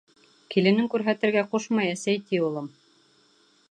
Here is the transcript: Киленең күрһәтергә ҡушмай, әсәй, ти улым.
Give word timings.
Киленең 0.55 0.87
күрһәтергә 0.95 1.45
ҡушмай, 1.53 1.93
әсәй, 1.97 2.21
ти 2.31 2.45
улым. 2.51 2.75